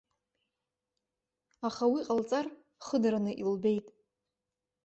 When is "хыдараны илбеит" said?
2.85-3.87